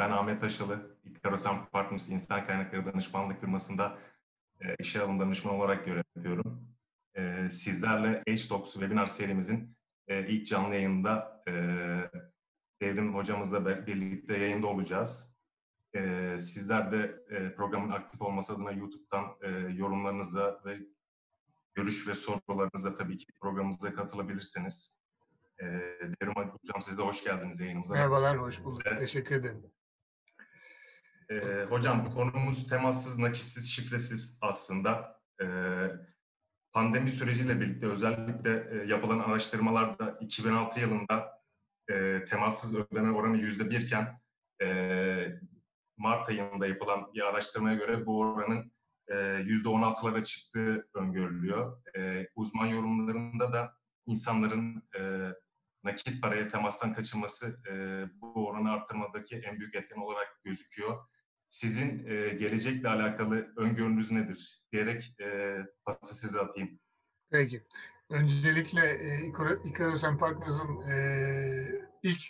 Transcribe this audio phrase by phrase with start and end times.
[0.00, 3.98] ben Ahmet Aşalı, Ikarosan Partners İnsan Kaynakları Danışmanlık firmasında
[4.60, 6.68] e, işe alım danışman olarak görev yapıyorum.
[7.14, 9.76] E, sizlerle H-Talks webinar serimizin
[10.08, 11.52] e, ilk canlı yayında e,
[12.82, 15.36] Devrim hocamızla birlikte yayında olacağız.
[15.94, 17.24] E, sizler de
[17.56, 19.50] programın aktif olması adına YouTube'dan e,
[20.64, 20.78] ve
[21.74, 25.00] görüş ve sorularınızla tabii ki programımıza katılabilirsiniz.
[25.58, 25.66] E,
[26.22, 27.94] Devrim Hocam siz de hoş geldiniz yayınımıza.
[27.94, 28.82] Merhabalar, hoş bulduk.
[28.98, 29.72] Teşekkür ederim.
[31.30, 35.20] E, hocam konumuz temassız, nakitsiz, şifresiz aslında.
[35.42, 35.46] E,
[36.72, 41.42] pandemi süreciyle birlikte özellikle e, yapılan araştırmalarda 2006 yılında
[41.90, 44.20] e, temassız ödeme oranı yüzde birken
[44.62, 45.40] e,
[45.96, 48.72] Mart ayında yapılan bir araştırmaya göre bu oranın
[49.44, 51.82] yüzde on altılara çıktığı öngörülüyor.
[51.96, 55.30] E, uzman yorumlarında da insanların e,
[55.84, 57.74] nakit paraya temastan kaçınması e,
[58.20, 60.98] bu oranı arttırmadaki en büyük etken olarak gözüküyor.
[61.50, 64.64] Sizin e, gelecekle alakalı öngörünüz nedir?
[64.72, 66.78] Diyerek e, pası size atayım.
[67.30, 67.66] Peki.
[68.10, 69.26] Öncelikle e,
[69.64, 70.96] Icarus Partners'ın e,
[72.02, 72.20] ilk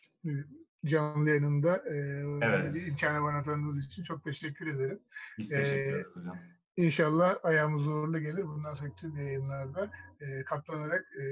[0.85, 1.97] canlı yayınında e,
[2.43, 2.89] evet.
[2.89, 5.01] imkanı bana tanıdığınız için çok teşekkür ederim.
[5.39, 6.39] Biz teşekkür ederiz hocam.
[6.77, 8.45] İnşallah ayağımız uğurlu gelir.
[8.45, 11.25] Bundan sonraki tüm yayınlarda e, katlanarak e,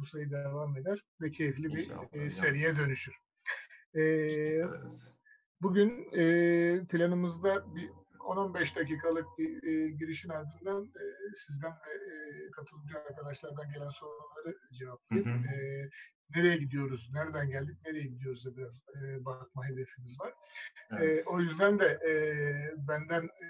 [0.00, 3.14] bu sayı devam eder ve keyifli bir e, seriye dönüşür.
[3.94, 4.02] E,
[5.62, 11.04] bugün e, planımızda bir 10-15 dakikalık bir e, girişin ardından e,
[11.46, 15.88] sizden ve e, katılımcı arkadaşlardan gelen soruları cevaplayıp E,
[16.36, 20.30] nereye gidiyoruz, nereden geldik, nereye gidiyoruz da biraz e, bakma hedefimiz var.
[20.30, 21.26] E, evet.
[21.26, 22.12] E, o yüzden de e,
[22.88, 23.48] benden e,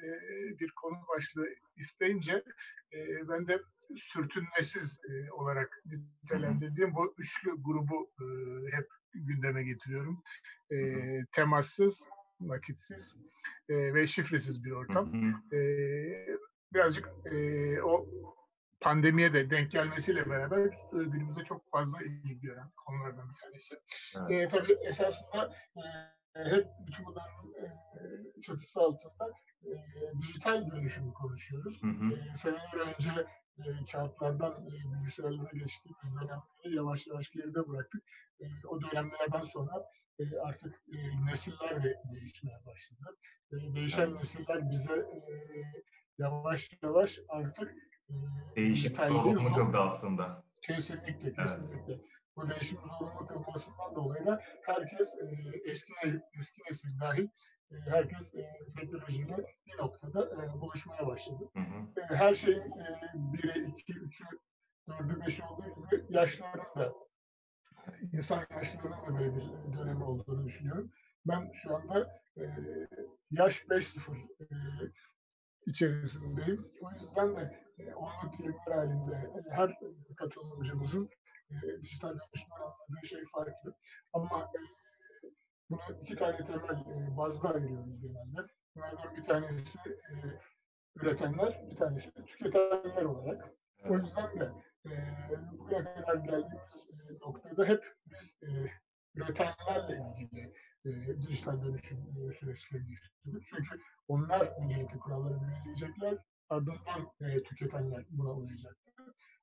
[0.60, 2.44] bir konu başlığı isteyince
[2.92, 3.62] e, ben de
[3.96, 5.82] sürtünmesiz e, olarak
[6.22, 8.26] nitelendirdiğim bu üçlü grubu e,
[8.76, 10.22] hep gündeme getiriyorum.
[10.70, 10.76] E,
[11.32, 12.00] temassız,
[12.40, 13.14] nakitsiz
[13.68, 15.34] e, ve şifresiz bir ortam.
[15.52, 15.58] E,
[16.74, 18.06] birazcık e, o
[18.80, 23.74] pandemiye de denk gelmesiyle beraber günümüzde çok fazla ilgi gören konulardan bir tanesi.
[24.16, 24.54] Evet.
[24.54, 29.32] E, tabii esasında e, hep bütün bunların e, çatısı altında
[29.64, 29.70] e,
[30.18, 31.82] dijital dönüşümü konuşuyoruz.
[31.82, 32.12] Hı hı.
[32.14, 33.10] E, seneler önce
[33.58, 38.02] e, kağıtlardan e, bilgisayarlara geçtiğimiz dönemleri yavaş yavaş geride bıraktık.
[38.40, 39.84] E, o dönemlerden sonra
[40.18, 43.16] e, artık e, nesiller de değişmeye başladı.
[43.52, 44.20] E, değişen evet.
[44.20, 45.18] nesiller bize e,
[46.18, 47.74] yavaş yavaş artık
[48.56, 50.44] Değişik zorunlu kıldı aslında.
[50.62, 51.92] Kesinlikle, kesinlikle.
[51.92, 52.00] Evet.
[52.36, 55.24] Bu değişim zorunlu kılmasından dolayı da herkes e,
[55.70, 55.92] eski
[56.40, 58.46] eski nesil dahil e, herkes e,
[58.80, 61.50] teknolojiyle bir noktada e, buluşmaya başladı.
[61.54, 62.00] Hı hı.
[62.00, 62.84] E, her şeyin e,
[63.32, 64.24] 1'e, 2, 3'ü,
[64.88, 66.92] 4'ü, 5'i olduğu gibi yaşların da
[68.12, 70.92] insan yaşlarının da böyle bir dönemi olduğunu düşünüyorum.
[71.26, 72.44] Ben şu anda e,
[73.30, 74.46] yaş 5-0 e,
[75.66, 76.72] içerisindeyim.
[76.80, 79.78] O yüzden de e, onluk kelimeler halinde e, her
[80.16, 81.10] katılımcımızın
[81.50, 83.74] e, dijital dönüşümden anladığı şey farklı.
[84.12, 84.60] Ama e,
[85.72, 88.52] bunu iki tane temel e, bazda ayırıyoruz genelde.
[88.76, 90.14] Bunlardan bir tanesi e,
[90.96, 93.50] üretenler, bir tanesi de tüketenler olarak.
[93.88, 94.52] O yüzden de
[94.84, 94.90] e,
[95.96, 98.48] kadar geldiğimiz e, noktada hep biz e,
[99.14, 100.52] üretenlerle ilgili
[100.84, 100.90] e,
[101.22, 103.46] dijital dönüşüm e, süreçlerini istiyoruz.
[103.50, 106.18] Çünkü onlar öncelikle kuralları belirleyecekler,
[106.48, 108.94] ardından e, tüketenler buna uyacaklar.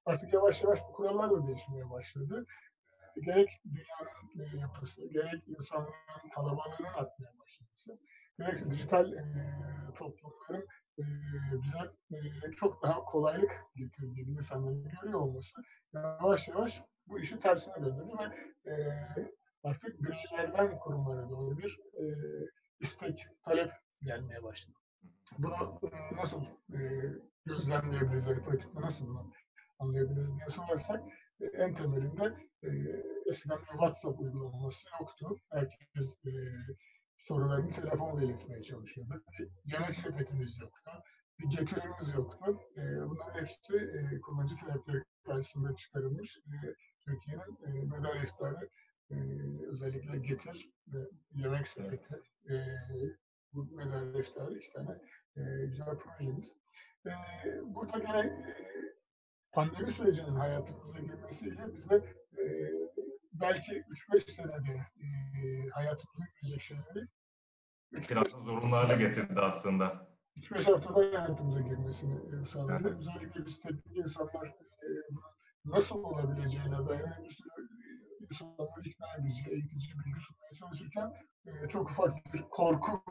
[0.05, 2.45] Artık yavaş yavaş bu kurallar da değişmeye başladı.
[3.15, 7.99] Gerek dünyanın e, yapısı, gerek insanların kalabalığının artmaya başlaması,
[8.39, 9.23] gerekse dijital e,
[9.95, 10.67] toplumların
[10.99, 11.03] e,
[11.63, 11.91] bize
[12.55, 15.61] çok daha kolaylık getirdiğini insanların görüyor olması
[15.93, 18.31] yavaş yavaş bu işi tersine döndürdü
[18.65, 19.31] ve
[19.63, 21.79] artık bireylerden kurumlara doğru bir
[22.79, 23.71] istek, talep
[24.01, 24.77] gelmeye başladı.
[25.37, 25.79] Bunu
[26.11, 26.45] nasıl
[27.45, 29.31] gözlemleyebiliriz, pratikte nasıl bunu
[29.79, 31.03] anlayabiliriz diye sorarsak
[31.53, 32.69] en temelinde e,
[33.29, 35.37] eskiden WhatsApp uygulaması yoktu.
[35.51, 36.31] Herkes e,
[37.17, 39.23] sorularını telefonla iletmeye çalışıyordu.
[39.65, 40.91] Yemek sepetimiz yoktu.
[41.39, 42.59] Bir getirimiz yoktu.
[42.77, 46.37] E, bunların hepsi e, kullanıcı talepleri karşısında çıkarılmış.
[46.37, 46.55] E,
[47.05, 48.69] Türkiye'nin e, medar iftarı
[49.11, 49.15] e,
[49.71, 50.99] özellikle getir ve
[51.31, 52.15] yemek sepeti
[52.49, 52.55] e,
[53.53, 54.91] bu medar defterli iki tane
[55.37, 56.55] e, güzel projemiz.
[57.05, 57.11] E,
[57.63, 58.53] burada gene e,
[59.51, 61.95] pandemi sürecinin hayatımıza girmesiyle bize
[62.37, 62.43] e,
[63.33, 67.07] belki 3-5 senede e, hayatımıza girecek şeyleri
[67.91, 70.09] biraz zorunlu hale getirdi aslında.
[70.37, 72.97] 3-5 haftada hayatımıza girmesini e, sağladı.
[72.99, 74.89] Özellikle biz teknik insanlar e,
[75.65, 77.69] nasıl olabileceğine dair bir sürü
[78.31, 81.13] insanları ikna edici, eğitici bilgi sunmaya çalışırken
[81.45, 83.03] e, çok ufak bir korku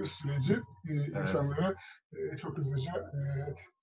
[0.00, 0.54] e, süreci
[0.88, 1.76] e, insanları
[2.12, 3.20] e, çok hızlıca e,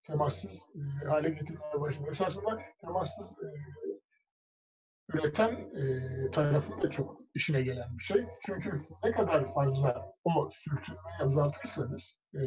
[0.04, 2.10] temassız e, hale getirmeye başladı.
[2.12, 3.48] Esasında temassız e,
[5.14, 8.26] üreten e, tarafın da çok işine gelen bir şey.
[8.46, 12.42] Çünkü ne kadar fazla o sürtünmeyi azaltırsanız e,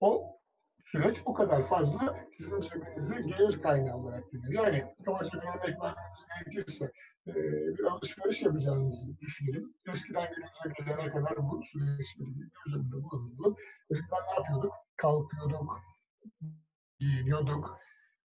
[0.00, 0.38] o
[0.84, 4.64] süreç o kadar fazla sizin cebinize gelir kaynağı olarak geliyor.
[4.64, 6.92] Yani kabaca bir örnek vermemiz gerekirse
[7.26, 7.32] e,
[7.78, 9.74] bir alışveriş yapacağınızı düşünelim.
[9.86, 13.56] Eskiden günümüze gelene kadar bu süreçleri göz önünde bulunduralım.
[13.90, 14.72] Eskiden ne yapıyorduk?
[14.96, 15.80] Kalkıyorduk,
[17.00, 17.78] giyiniyorduk,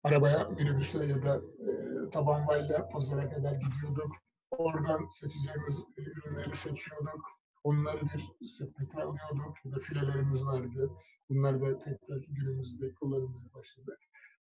[0.03, 1.69] arabaya, minibüse ya da e,
[2.09, 4.11] tabanvayla pazara kadar gidiyorduk.
[4.51, 7.25] Oradan seçeceğimiz ürünleri seçiyorduk.
[7.63, 9.65] Onları bir sepete alıyorduk.
[9.65, 10.91] Ya da filelerimiz vardı.
[11.29, 13.97] Bunlar da tekrar günümüzde kullanılmaya başladı.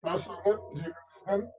[0.04, 1.52] Daha sonra cebimizden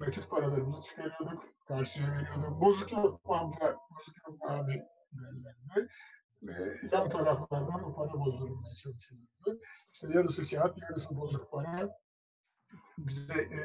[0.00, 1.44] nakit paralarımızı çıkarıyorduk.
[1.68, 2.60] Karşıya veriyorduk.
[2.60, 3.76] Bozuk abla?
[3.90, 4.82] Bozuk mu abi?
[5.12, 5.88] derlerdi.
[6.42, 6.52] E,
[6.92, 9.60] yan taraflardan o para bozdurulmaya çalışılırdı.
[9.92, 11.90] İşte yarısı kağıt, yarısı bozuk para
[12.98, 13.58] bize e,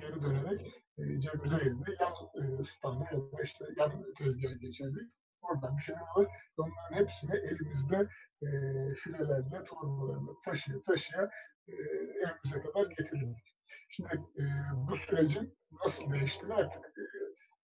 [0.00, 0.60] geri dönerek
[0.98, 1.96] e, cebimize geldi.
[2.00, 2.12] Yan
[2.60, 5.12] e, standa ya da işte yan tezgaha geçerdik.
[5.42, 6.28] Oradan bir şeyler alır.
[6.56, 8.08] Onların hepsini elimizde
[8.42, 8.48] e,
[8.94, 11.30] filelerle, torbalarla taşıya taşıya
[11.68, 13.53] e, evimize kadar getirirdik.
[13.88, 14.42] Şimdi e,
[14.74, 17.02] bu sürecin nasıl değiştiğini artık e,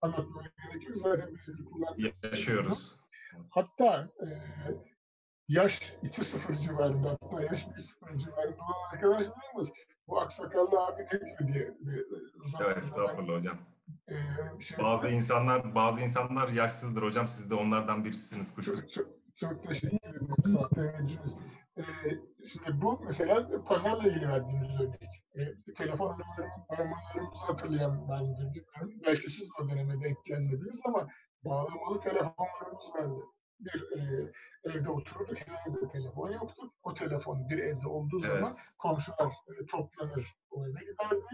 [0.01, 0.97] anlatmaya gerekiyor.
[0.97, 2.25] Zaten bir kullandık.
[2.25, 2.97] Yaşıyoruz.
[3.51, 4.27] Hatta e,
[5.49, 9.71] yaş 2-0 civarında, hatta yaş 1-0 civarında olan arkadaşlarımız
[10.09, 11.75] bu aksakallı abi ne diyor diye.
[11.85, 12.05] diye
[12.65, 13.59] Evet, estağfurullah hocam.
[14.09, 14.15] E,
[14.63, 17.29] şey Bazı insanlar bazı insanlar yaşsızdır hocam.
[17.29, 18.93] Siz de onlardan birisiniz kuşkusuz.
[18.93, 19.07] çok,
[19.37, 20.29] çok, çok teşekkür ederim.
[21.79, 21.83] E,
[22.47, 25.03] şimdi bu mesela pazarla ilgili verdiğimiz örnek.
[25.35, 29.01] E, telefon aramalarım, aramalarımızı hatırlayan bendir bilmiyorum.
[29.07, 31.09] Belki siz o döneme denk gelmediniz ama
[31.45, 33.23] bağlamalı telefonlarımız vardı.
[33.61, 34.33] Bir e,
[34.65, 36.73] evde otururduk, evde telefon yoktu.
[36.83, 38.59] O telefon bir evde olduğu zaman Evet.
[38.79, 39.33] komşular
[39.63, 41.27] e, toplanır, o eve giderdi.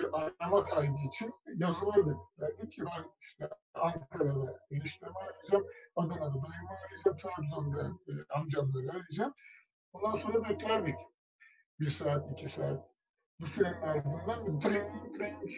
[0.00, 2.16] Bir arama kaydı için yazılırdı.
[2.40, 9.34] Derdik ki ben işte Ankara'da eniştemi arayacağım, Adana'da dayımı arayacağım, Trabzon'da e, amcamları arayacağım.
[9.92, 10.98] Ondan sonra beklerdik.
[11.80, 12.90] Bir saat, iki saat.
[13.40, 15.50] Bu sürenin ardından bir tring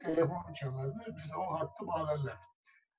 [0.00, 1.16] telefon çalardı.
[1.16, 2.38] Bize o hattı bağlarlar.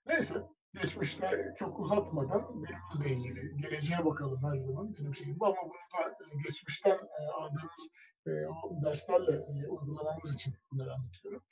[0.06, 0.34] Neyse,
[0.74, 6.10] geçmişte çok uzatmadan günümüzle ilgili, geleceğe bakalım her zaman benim şeyim bu ama bunu da
[6.10, 7.90] e, geçmişten e, aldığımız
[8.28, 11.44] e, o derslerle uygulamamız için bunları anlatıyorum.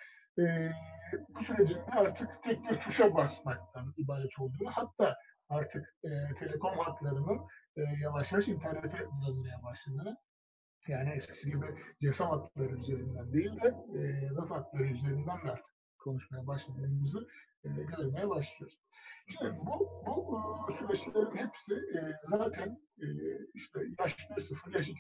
[1.30, 5.16] Bu sürecin artık tek bir tuşa basmaktan ibaret olduğunu, hatta
[5.50, 7.40] artık e, telekom hatlarının
[7.76, 8.98] e, yavaş yavaş internete
[9.28, 10.18] dönmeye başladığını,
[10.88, 11.66] yani eskisi gibi
[12.02, 17.28] GSM hatları üzerinden değil de e, WAV hatları üzerinden de artık konuşmaya başladığımızı
[17.64, 18.78] e, görmeye başlıyoruz.
[19.28, 23.08] Şimdi bu, bu süreçlerin hepsi e, zaten e,
[23.54, 24.96] işte yaş 1-0, yaş 2-0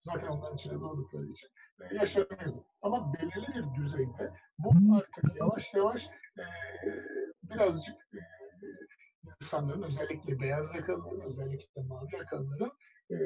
[0.00, 1.48] zaten onların içine doğdukları için
[1.80, 2.64] e, yaşanıyordu.
[2.82, 6.06] Ama belirli bir düzeyde bu artık yavaş yavaş
[6.38, 6.44] e,
[7.42, 7.96] birazcık
[9.42, 12.72] insanların özellikle beyaz yakalıların özellikle mavi yakalıların
[13.10, 13.16] e,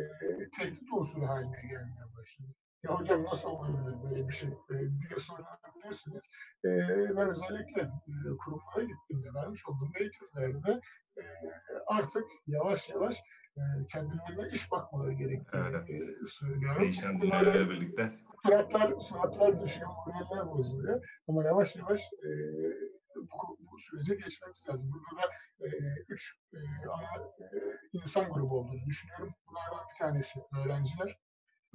[0.58, 2.48] tehdit unsuru haline gelmeye başladı.
[2.82, 6.22] Ya hocam nasıl olabilir böyle bir şey e, diye sorabilirsiniz.
[6.64, 6.68] E,
[7.16, 10.80] ben özellikle e, kurumlara gittiğimde vermiş olduğum eğitimlerde
[11.18, 11.22] e,
[11.86, 13.16] artık yavaş yavaş
[13.56, 13.60] e,
[13.92, 15.90] kendilerine iş bakmaları gerektiğini Evet.
[15.90, 16.82] e, söylüyorum.
[16.82, 18.12] Değişen dünyayla birlikte.
[18.46, 21.08] suratlar, suratlar düşüyor, moraller bozuluyor.
[21.28, 22.30] Ama yavaş yavaş e,
[23.74, 24.90] bu, sürece geçmemiz lazım.
[24.92, 25.68] Burada da e,
[26.08, 27.46] üç e, ana e,
[27.92, 29.34] insan grubu olduğunu düşünüyorum.
[29.46, 31.18] Bunlardan bir tanesi öğrenciler,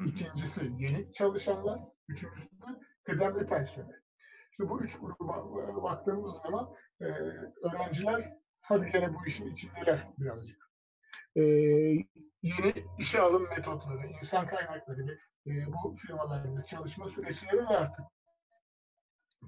[0.06, 2.66] ikincisi yeni çalışanlar, üçüncüsü de
[3.04, 4.02] kıdemli personel.
[4.52, 5.38] İşte bu üç gruba
[5.72, 7.06] e, baktığımız zaman e,
[7.64, 10.70] öğrenciler hadi gene bu işin içindeler birazcık.
[11.36, 11.42] E,
[12.42, 15.14] yeni işe alım metotları, insan kaynakları ve
[15.48, 18.06] e, bu firmalarda çalışma süreçleri de artık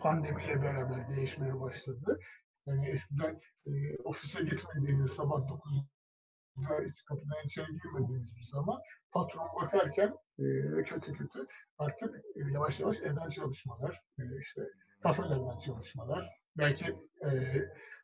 [0.01, 2.20] pandemiyle beraber değişmeye başladı.
[2.65, 3.72] Yani eskiden e,
[4.03, 8.79] ofise gitmediğiniz sabah 9'da hiç kapıdan içeri girmediğiniz bir zaman
[9.12, 10.43] patron bakarken e,
[10.84, 14.62] kötü kötü artık e, yavaş yavaş evden çalışmalar, e, işte
[15.03, 17.29] kafelerden çalışmalar, belki e,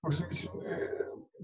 [0.09, 0.89] bizim için e,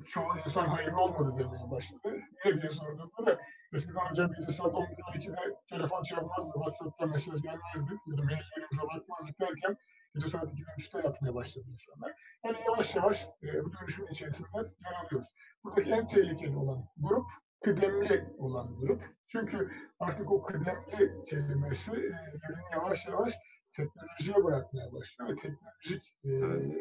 [0.05, 2.19] çoğu insan hayırlı olmadı demeye başladı.
[2.45, 3.39] Niye diye sorduğumda da
[3.73, 9.77] eskiden hocam gece saat 11-12'de telefon çalmazdı, WhatsApp'ta mesaj gelmezdi, ya da maillerimize bakmazdık derken
[10.15, 12.11] gece saat 2'de 3'te yatmaya başladı insanlar.
[12.45, 15.27] Yani yavaş yavaş e, bu dönüşümün içerisinde yer alıyoruz.
[15.63, 17.25] Buradaki en tehlikeli olan grup
[17.63, 19.01] kıdemli olan grup.
[19.27, 23.33] Çünkü artık o kıdemli kelimesi e, yavaş yavaş
[23.73, 26.73] teknolojiye bırakmaya başlıyor ve teknolojik e, Evet.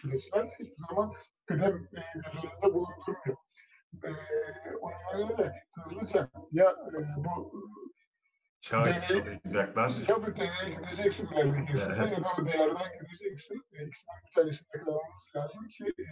[0.00, 1.12] süreçler hiçbir zaman
[1.46, 3.36] kıdem e, göz önünde bulundurmuyor.
[4.04, 4.10] E,
[4.80, 7.52] o nedenle de hızlıca ya e, bu
[8.68, 9.90] Deneyi- yakalayacaklar.
[10.08, 12.12] ya bu deveye gideceksin neredeyse Evet.
[12.18, 13.62] ya da bu değerden gideceksin.
[13.72, 16.04] İkisinden bir tanesini yakalamamız lazım ki e,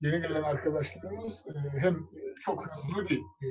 [0.00, 1.96] yeni gelen arkadaşlarımız e, hem
[2.40, 3.48] çok hızlı bir e,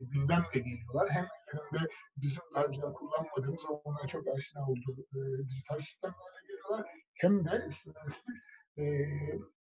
[0.00, 5.78] gündemle geliyorlar hem ellerinde bizim daha önce kullanmadığımız ama onlara çok aşina olduğu e, dijital
[5.78, 6.86] sistemlerle geliyorlar.
[7.14, 8.36] Hem de üstüne üstlük
[8.78, 8.82] e,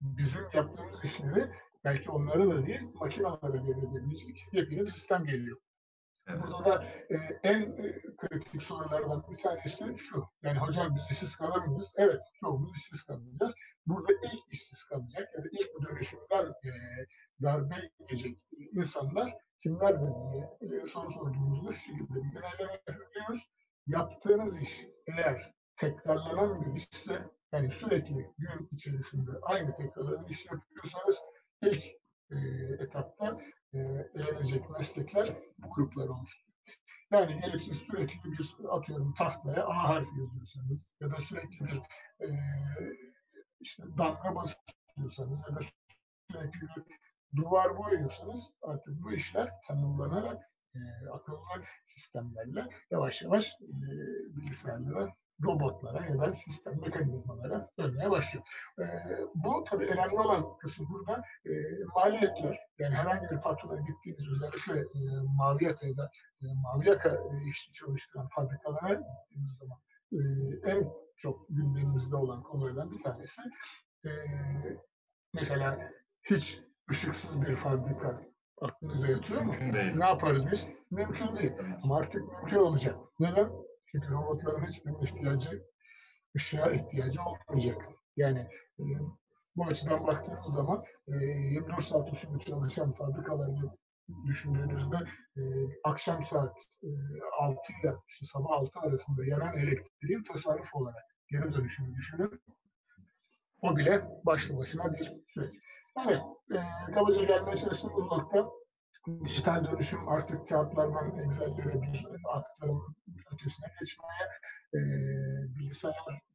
[0.01, 1.51] bizim yaptığımız işleri
[1.85, 5.59] belki onlara da değil makinalara devredebilecek yepyeni bir sistem geliyor.
[6.27, 6.41] Evet.
[6.43, 10.25] Burada da e, en e, kritik sorulardan bir tanesi şu.
[10.43, 11.93] Yani hocam biz işsiz kalır mıyız?
[11.97, 13.55] Evet, çoğumuz işsiz kalacağız.
[13.87, 16.71] Burada ilk işsiz kalacak ya da ilk dönüşümden e,
[17.43, 23.49] darbe yiyecek insanlar kimlerdir diye e, soru sorduğumuzda şu şekilde genelleme yapıyoruz.
[23.87, 31.17] Yaptığınız iş eğer tekrarlanan bir işse yani sürekli gün içerisinde aynı tekrarlanan iş yapıyorsanız
[31.63, 31.85] ilk
[32.31, 32.37] e,
[32.79, 33.41] etapta
[33.75, 33.79] e,
[34.15, 35.29] elenecek meslekler
[35.59, 36.55] bu gruplar oluşturuyor.
[37.11, 41.77] Yani gelip siz sürekli bir atıyorum tahtaya A harfi yazıyorsanız ya da sürekli bir
[42.21, 42.29] e,
[43.61, 45.61] işte damga basıyorsanız ya da
[46.31, 46.85] sürekli bir
[47.37, 50.43] duvar boyuyorsanız artık bu işler tanımlanarak
[50.75, 50.79] e,
[51.13, 53.89] akıllı sistemlerle yavaş yavaş e,
[54.37, 58.45] bilgisayarlara, robotlara ya da sistem mekanizmalara dönmeye başlıyor.
[58.79, 58.85] E,
[59.35, 61.53] bu tabii önemli olan kısım burada e,
[61.95, 62.61] maliyetler.
[62.79, 65.01] Yani herhangi bir patrona gittiğiniz özellikle e,
[65.37, 66.11] mavi yaka ya da
[66.43, 69.79] e, mavi yaka e, işçi çalıştıran fabrikalara gittiğiniz zaman
[70.13, 70.19] e,
[70.71, 73.41] en çok gündemimizde olan konulardan bir tanesi
[74.05, 74.11] e,
[75.35, 75.91] mesela
[76.23, 76.61] hiç
[76.91, 78.23] ışıksız bir fabrika
[78.61, 79.47] aklınıza yatıyor mu?
[79.47, 79.95] Mümkün değil.
[79.95, 80.67] Ne yaparız biz?
[80.91, 81.53] Mümkün değil.
[81.83, 82.97] Ama artık mümkün olacak.
[83.21, 83.51] Neden?
[83.95, 85.65] Çünkü robotların hiçbirinin ihtiyacı,
[86.37, 87.83] ışığa ihtiyacı olmayacak.
[88.17, 88.39] Yani
[88.79, 88.85] e,
[89.57, 93.55] bu açıdan baktığınız zaman e, 24 saat usulü çalışan fabrikaları
[94.27, 94.97] düşündüğünüzde
[95.37, 95.43] e,
[95.85, 96.89] akşam saat e,
[97.41, 102.41] 6 ile işte sabah 6 arasında yanan elektriğin tasarruf olarak geri dönüşümü düşünün.
[103.63, 105.55] O bile başlı başına bir süreç.
[106.07, 108.51] Evet, e, kabaca gelmeye çalıştığımız nokta
[109.25, 112.81] dijital dönüşüm artık kağıtlardan Excel'lere bir aktarım
[113.33, 114.25] ötesine geçmeye,
[114.75, 114.79] e,
[115.59, 115.95] bilgisayar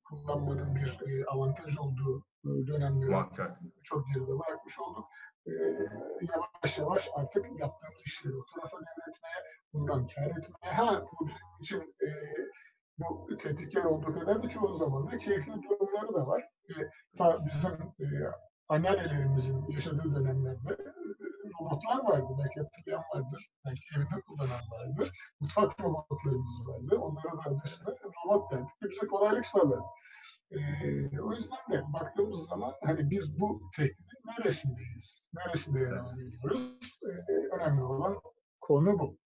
[0.09, 3.59] kullanmanın bir e, avantaj olduğu e, dönemleri Muhakkak.
[3.83, 5.05] çok geride bırakmış olduk.
[5.47, 5.51] E,
[6.33, 9.39] yavaş yavaş artık yaptığımız işleri o tarafa devretmeye,
[9.73, 10.73] bundan kar etmeye.
[10.73, 12.09] Ha bu bizim için e,
[12.97, 16.43] bu tehditkar olduğu kadar da çoğu zaman da keyifli durumları da var.
[16.69, 16.73] E,
[17.17, 18.05] ta bizim e,
[18.69, 20.77] anneannelerimizin yaşadığı dönemlerde
[21.61, 22.27] robotlar vardı.
[22.43, 23.49] Belki hatırlayan vardır.
[23.65, 25.11] Belki evinde kullanan vardır.
[25.39, 26.97] Mutfak robotlarımız vardı.
[26.97, 27.87] Onlara da adresine
[28.25, 28.69] robot derdik.
[28.81, 29.81] Bize kolaylık sağladı.
[30.51, 35.23] Ee, o yüzden de baktığımız zaman hani biz bu tehdidin neresindeyiz?
[35.33, 36.79] Neresinde yer alabiliyoruz?
[37.03, 38.21] Ee, önemli olan
[38.61, 39.17] konu bu.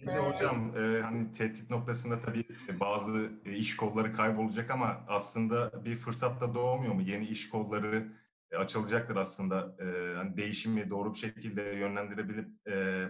[0.00, 2.44] Bir de hocam e, hani tehdit noktasında tabii
[2.80, 7.02] bazı iş kolları kaybolacak ama aslında bir fırsat da doğmuyor mu?
[7.02, 8.12] Yeni iş kolları
[8.50, 9.76] e, açılacaktır aslında.
[9.84, 13.06] E, hani değişimi doğru bir şekilde yönlendirebilip e,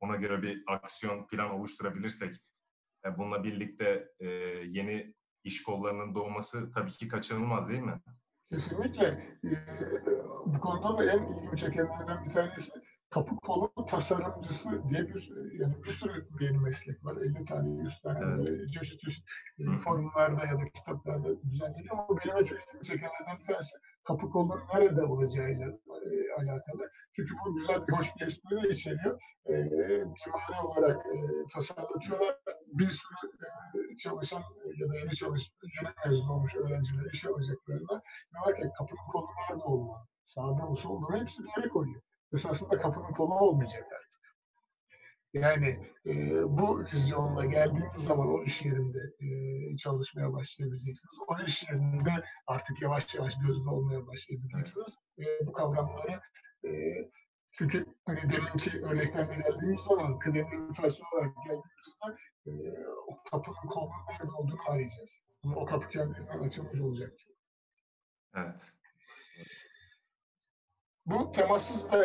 [0.00, 2.34] ona göre bir aksiyon plan oluşturabilirsek
[3.04, 4.28] e, bununla birlikte e,
[4.66, 8.00] yeni iş kollarının doğması tabii ki kaçınılmaz değil mi?
[8.52, 9.06] Kesinlikle.
[9.44, 9.50] Ee,
[10.46, 12.70] bu konuda da en ilgimi çekenlerden bir tanesi
[13.10, 17.16] kapı kolu tasarımcısı diye bir yani bir sürü yeni meslek var.
[17.16, 18.72] 50 tane, 100 tane Evet.
[18.72, 19.24] çeşit çeşit
[19.58, 19.78] e, Hı.
[19.78, 24.60] forumlarda ya da kitaplarda düzenleniyor ama benim en çok ilgimi çekenlerden bir tanesi kapı kolunun
[24.74, 26.90] nerede olacağıyla e, alakalı.
[27.12, 29.20] Çünkü bu güzel bir hoş bir espri de içeriyor.
[29.46, 31.16] E, mimari olarak e,
[31.54, 32.36] tasarlatıyorlar.
[32.66, 33.30] Bir sürü
[33.92, 34.42] e, çalışan
[34.80, 38.02] ya da yeni çalış yeni mezun olmuş öğrenciler iş alacaklarına
[38.32, 40.06] diyorlar ki kapının kolu nerede olmalı?
[40.24, 41.20] Sağda mı solda mı?
[41.20, 42.02] Hepsi bir yere koyuyor.
[42.32, 44.09] Esasında kapının kolu olmayacak artık.
[45.32, 51.18] Yani e, bu vizyonla geldiğiniz zaman o iş yerinde e, çalışmaya başlayabileceksiniz.
[51.28, 52.10] O iş yerinde
[52.46, 54.98] artık yavaş yavaş gözde olmaya başlayabileceksiniz.
[55.18, 56.20] E, bu kavramları
[56.64, 56.70] e,
[57.52, 62.52] çünkü hani deminki örnekten de geldiğimiz zaman kıdemli bir personel olarak geldiğimizde e,
[63.06, 65.22] o kapının kolunun nerede olduğunu arayacağız.
[65.44, 67.12] Ama o kapı kendiliğinden açılmış olacak.
[68.34, 68.72] Evet.
[71.06, 72.04] Bu temassız ve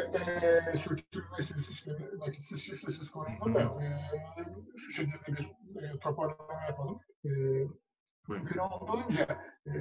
[0.74, 3.90] e, sürtünmesiz, işte nakitsiz, şifresiz konusunda da e,
[4.78, 7.00] şu şekilde bir e, toparlama yapalım.
[7.25, 7.30] E,
[8.28, 9.28] mümkün olduğunca
[9.68, 9.72] e,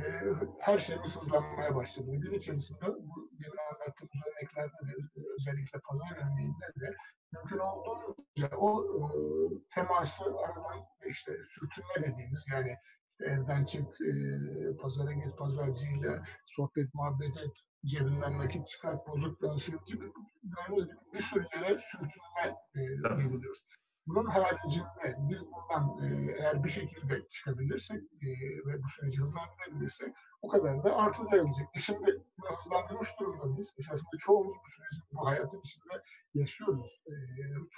[0.60, 2.10] her şeyimiz hızlanmaya başladı.
[2.12, 6.96] Gün içerisinde bu demin anlattığımız örneklerde de özellikle pazar örneğinde de
[7.32, 9.06] mümkün olduğunca o e,
[9.74, 12.76] teması aradan işte sürtünme dediğimiz yani
[13.20, 14.12] evden çık, e,
[14.76, 21.20] pazara git, pazarcıyla sohbet, muhabbet et, cebinden nakit çıkar, bozuk dönsün gibi gördüğünüz gibi bir
[21.20, 23.64] sürü yere sürtünme e, uyguluyoruz.
[24.06, 28.28] Bunun haricinde biz bundan e, eğer bir şekilde çıkabilirsek e,
[28.66, 31.66] ve bu süreci hızlandırabilirsek o kadar da artı gelecek.
[31.74, 33.68] E şimdi hızlandırmış durumdayız.
[33.78, 36.02] Esasında çoğumuz bu sürecin, bu hayatın içinde
[36.34, 37.12] yaşıyoruz e,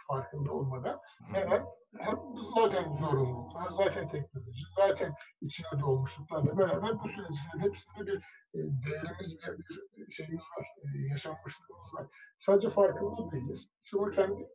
[0.09, 1.00] farkında olmadan.
[1.33, 1.66] Neden?
[1.99, 8.16] Hem biz zaten zorunlu, zaten teknoloji, zaten içine doğmuşluklarla beraber bu sürecin hepsinde bir
[8.54, 12.06] e, değerimiz ve bir şeyimiz var, e, yaşanmışlığımız var.
[12.37, 13.68] Sadece farkında değiliz.
[13.85, 14.49] Şimdi kendi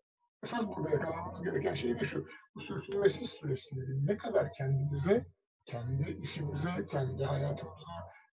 [0.43, 2.27] esas burada yakalamamız gereken şey de şu.
[2.55, 5.25] Bu sürtünmesiz süreçleri ne kadar kendimize,
[5.65, 7.91] kendi işimize, kendi hayatımıza,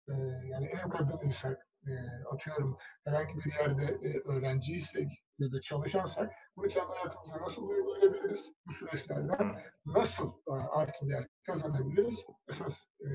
[0.10, 0.14] e,
[0.48, 1.92] yani ev kadınıysak, e,
[2.34, 8.54] atıyorum herhangi bir yerde e, öğrenciysek ya da çalışansak bunu kendi hayatımıza nasıl uygulayabiliriz?
[8.68, 10.34] Bu süreçlerden nasıl
[10.72, 12.26] artı değer kazanabiliriz?
[12.50, 13.08] Esas e,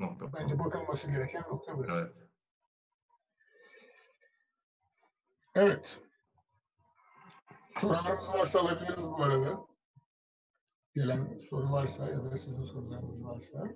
[0.00, 0.32] Nokta.
[0.32, 1.98] bence bakılması gereken nokta burası.
[2.00, 2.24] Evet.
[5.54, 6.00] Evet.
[7.80, 9.66] Sorularınız varsa alabiliriz bu arada.
[10.94, 13.68] Gelen soru varsa ya da sizin sorularınız varsa.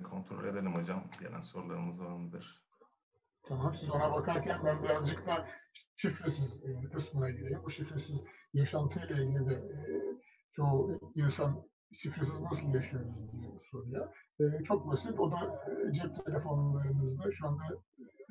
[0.00, 1.04] Ee, Kontrol edelim hocam.
[1.20, 2.62] Gelen sorularımız var mıdır?
[3.48, 5.48] Tamam, siz ona bakarken ben birazcık da
[5.96, 7.62] şifresiz e, kısmına gireyim.
[7.64, 8.20] Bu şifresiz
[8.52, 9.80] yaşantıyla ilgili de e,
[10.52, 14.16] çoğu insan şifresiz nasıl yaşıyoruz diye soruyor.
[14.40, 15.18] E, çok basit.
[15.18, 17.64] O da e, cep telefonlarımızda şu anda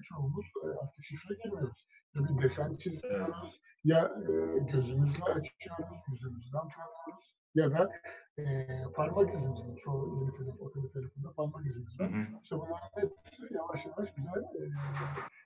[0.04, 0.46] çoğumuz
[0.82, 1.86] artık şifre girmiyoruz.
[2.16, 7.90] Bir desen çiziyoruz, ya e, gözümüzle açıyoruz, yüzümüzden tanıyoruz ya da
[8.38, 12.12] e, parmak izimizle, çoğu yeni telefon, akıllı telefonda parmak izimiz Hı var.
[12.12, 12.26] hı.
[12.44, 14.64] İşte bunların hepsi yavaş yavaş bize e,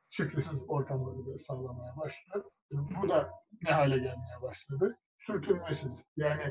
[0.10, 2.44] şifresiz ortamları da sağlamaya başladı.
[2.72, 3.30] E, Bu da
[3.64, 4.98] ne hale gelmeye başladı?
[5.20, 5.92] Sürtünmesiz.
[6.18, 6.42] Yani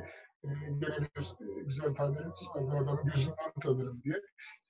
[0.45, 0.49] e,
[0.79, 1.23] gene bir
[1.61, 2.67] e, güzel tabirimiz var.
[2.73, 4.21] Bir adamı gözünden tanırım diye.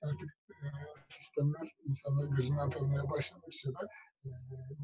[0.01, 0.65] Artık e,
[1.09, 3.87] sistemler insanları gözünden tanımaya başladıkça da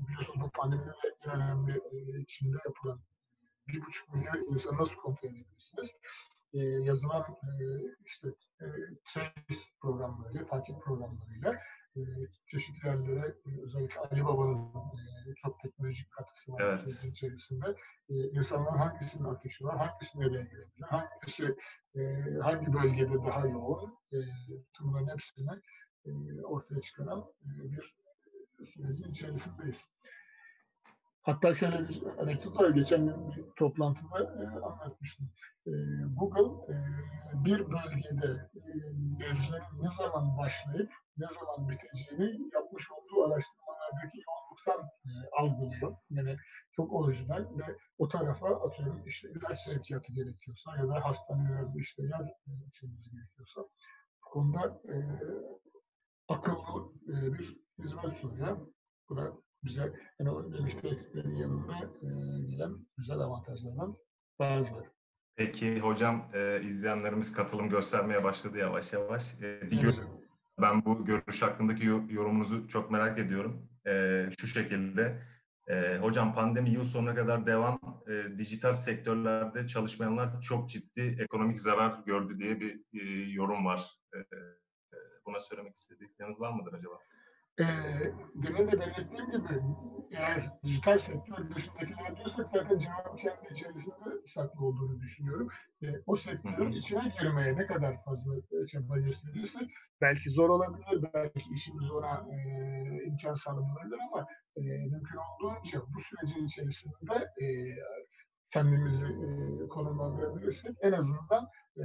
[0.07, 0.91] biliyorsunuz bu pandemide
[1.25, 2.99] en önemli e, Çin'de yapılan
[3.67, 5.91] bir buçuk milyar insanı nasıl kontrol edebilirsiniz?
[6.53, 7.53] E, yazılan e,
[8.05, 8.27] işte
[8.61, 8.65] e,
[9.05, 9.31] trace
[9.81, 11.53] programlarıyla, takip programlarıyla
[11.95, 12.01] e,
[12.47, 17.03] çeşitli yerlere e, özellikle Ali Baba'nın e, çok teknolojik katkısı var Evet.
[17.03, 17.75] içerisinde.
[18.09, 21.55] E, insanların hangisinin ateşi var, hangisi nereye girebilir, hangisi
[21.95, 22.01] e,
[22.41, 24.17] hangi bölgede daha yoğun, e,
[24.79, 25.49] bunların hepsini
[26.05, 26.11] e,
[26.43, 27.95] ortaya çıkaran e, bir
[28.65, 29.81] sürecin içerisindeyiz.
[31.21, 32.69] Hatta şöyle bir anekdot var.
[32.69, 35.29] Geçen gün bir toplantıda e, anlatmıştım.
[35.67, 35.71] E,
[36.17, 36.75] Google e,
[37.45, 38.71] bir bölgede e,
[39.19, 45.95] nezlerin ne zaman başlayıp ne zaman biteceğini yapmış olduğu araştırmalardaki yoğunluktan e, algılıyor.
[46.09, 46.37] Yani
[46.71, 52.25] çok orijinal ve o tarafa atıyorum işte ilaç sevkiyatı gerekiyorsa ya da hastanelerde işte yer
[52.47, 53.61] e, açılması gerekiyorsa
[54.23, 54.95] bu konuda e,
[56.27, 58.57] akıllı e, bir hizmet sunuyor.
[59.09, 62.07] Bu da bize yani o tehditlerin yanında e,
[62.51, 63.97] gelen güzel avantajlardan
[64.39, 64.89] bazıları.
[65.35, 69.41] Peki hocam e, izleyenlerimiz katılım göstermeye başladı yavaş yavaş.
[69.41, 70.05] E, bir Ne gö- güzel.
[70.61, 73.69] ben bu görüş hakkındaki yo- yorumunuzu çok merak ediyorum.
[73.87, 75.21] E, şu şekilde.
[75.67, 77.79] E, hocam pandemi yıl sonuna kadar devam.
[78.07, 83.97] E, dijital sektörlerde çalışmayanlar çok ciddi ekonomik zarar gördü diye bir e, yorum var.
[84.13, 84.37] E, e,
[85.25, 86.95] buna söylemek istedikleriniz var mıdır acaba?
[87.59, 87.65] E,
[88.35, 89.61] demin de belirttiğim gibi
[90.11, 95.47] eğer dijital sektör dışındakiler diyorsak zaten cevabı kendi içerisinde saklı olduğunu düşünüyorum.
[95.83, 99.69] E, o sektörün içine girmeye ne kadar fazla e, çaba gösterirsek
[100.01, 102.37] belki zor olabilir, belki işimiz ona e,
[103.03, 107.45] imkan sağlanabilir ama e, mümkün olduğunca bu sürecin içerisinde e,
[108.49, 111.83] kendimizi e, konumlandırabilirsek en azından e,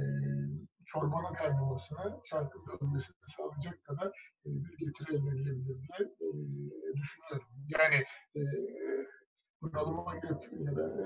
[0.85, 4.07] çorbanın kaynamasına, çarkın dönmesini sağlayacak kadar
[4.45, 6.27] e, bir getiri elde edilebilir diye e,
[6.97, 7.47] düşünüyorum.
[7.67, 8.41] Yani e,
[9.61, 11.05] bunalıma girip ya da e,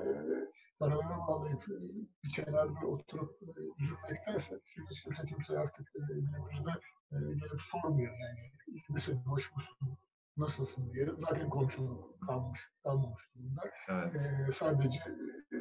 [0.80, 1.76] paraları bağlayıp e,
[2.24, 6.72] bir kenarda oturup e, üzülmektense çünkü kimse kimse artık e, günümüzde
[7.12, 8.52] e, gelip sormuyor yani
[8.90, 9.98] misin, hoş musun,
[10.38, 11.08] nasılsın diye.
[11.18, 13.62] Zaten komşuluk kalmış, kalmamış durumda.
[13.90, 14.16] Evet.
[14.16, 15.00] Ee, sadece
[15.54, 15.58] e,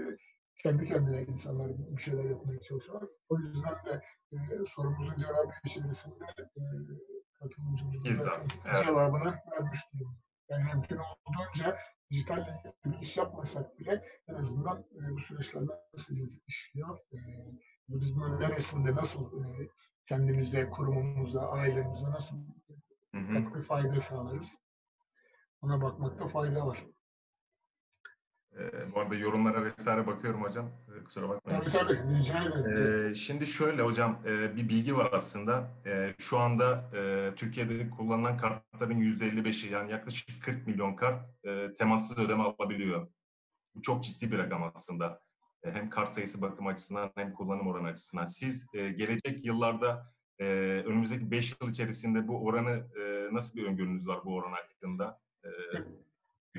[0.58, 3.08] kendi kendine insanlar bir şeyler yapmaya çalışıyorlar.
[3.28, 4.36] O yüzden de e,
[4.74, 6.62] sorumuzun cevabı içerisinde e,
[7.32, 8.30] katılımcımızın
[8.64, 8.84] evet.
[8.84, 10.18] cevabını vermiş durumda.
[10.48, 11.78] Yani mümkün olduğunca
[12.10, 12.46] ilgili
[12.84, 15.62] bir iş yapmasak bile en azından e, bu süreçler
[15.94, 16.14] nasıl
[16.46, 17.18] işliyor, e,
[17.88, 19.68] biz bunun neresinde nasıl e,
[20.06, 22.36] kendimize, kurumumuza, ailemize nasıl
[23.12, 24.58] katkı fayda sağlarız.
[25.62, 26.86] Ona bakmakta fayda var.
[28.56, 30.70] Ee, bu arada yorumlara vesaire bakıyorum hocam.
[30.88, 31.60] Ee, kusura bakmayın.
[31.60, 32.18] Tabii tabii.
[32.18, 33.10] Rica ederim.
[33.10, 35.68] Ee, şimdi şöyle hocam e, bir bilgi var aslında.
[35.86, 42.18] E, şu anda e, Türkiye'de kullanılan kartların %55'i yani yaklaşık 40 milyon kart e, temassız
[42.18, 43.08] ödeme alabiliyor.
[43.74, 45.20] Bu çok ciddi bir rakam aslında.
[45.62, 48.24] E, hem kart sayısı bakım açısından hem kullanım oranı açısından.
[48.24, 50.44] Siz e, gelecek yıllarda e,
[50.86, 55.20] önümüzdeki 5 yıl içerisinde bu oranı e, nasıl bir öngörünüz var bu oran hakkında?
[55.44, 55.48] E,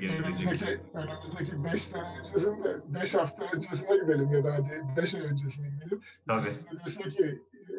[0.08, 5.68] önümüzdeki, önümüzdeki 5 sene öncesinde, 5 hafta öncesine gidelim ya da hadi 5 ay öncesine
[5.68, 6.02] gidelim.
[6.28, 6.48] Tabii.
[6.86, 7.74] Dese ki e,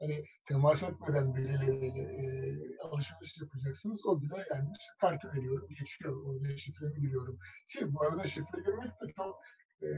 [0.00, 4.06] hani temas etmeden birileriyle e, alışveriş yapacaksınız.
[4.06, 4.68] O bile yani
[5.00, 6.24] kartı veriyorum, geçiyor.
[6.26, 7.38] Orada şifremi giriyorum.
[7.66, 9.40] Şimdi bu arada şifre girmek de çok
[9.82, 9.88] e,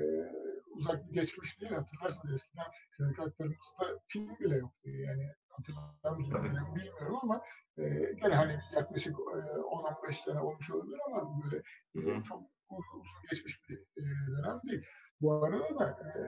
[0.71, 1.73] uzak bir geçmiş değil.
[1.73, 2.67] Hatırlarsınız eskiden
[2.97, 4.91] kredi kartlarımızda pin bile yoktu.
[4.91, 7.43] Yani hatırlar mısınız bilmiyorum ama
[7.79, 7.83] e,
[8.23, 11.57] gene hani yaklaşık e, 10-15 sene olmuş olabilir ama böyle
[11.95, 14.03] e, çok uzun geçmiş bir e,
[14.37, 14.85] dönem değil.
[15.21, 16.19] Bu arada da e,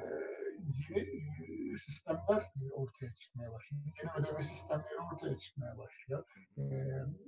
[0.89, 3.83] yeni e, sistemler ortaya çıkmaya başlıyor.
[3.85, 6.25] Yeni ödeme sistemleri ortaya çıkmaya başlıyor.
[6.57, 6.63] E,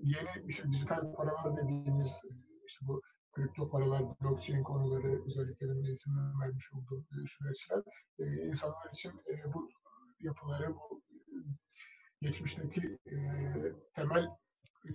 [0.03, 2.31] yeni şey, dijital paralar dediğimiz e,
[2.67, 7.05] işte bu kripto paralar, blockchain konuları özellikle benim eğitimden vermiş olduğum
[7.39, 7.83] süreçler
[8.19, 9.71] e, insanlar için e, bu
[10.21, 11.03] yapıları, bu
[12.23, 13.17] geçmişteki e,
[13.95, 14.29] temel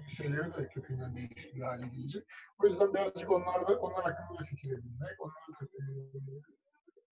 [0.07, 2.23] şeyleri de kökünden değiştiriyor hale gelecek.
[2.63, 5.83] O yüzden birazcık onlarda, onlar hakkında da fikir edinmek, onları da e,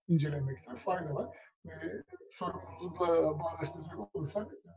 [0.08, 1.38] incelemekte fayda var.
[1.66, 1.72] E,
[2.32, 4.72] sorumlulukla bağdaştıracak olursak e,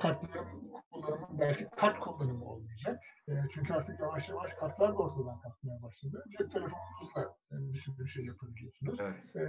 [0.00, 3.02] kartların kullanımı belki kart kullanımı olmayacak.
[3.28, 6.24] E, çünkü artık yavaş yavaş kartlar da ortadan kalkmaya başladı.
[6.38, 9.00] Cep telefonunuzla e, bir sürü şey yapabiliyorsunuz.
[9.00, 9.36] Evet.
[9.36, 9.42] E,